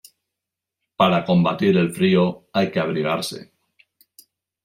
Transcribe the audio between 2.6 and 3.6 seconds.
que abrigarse.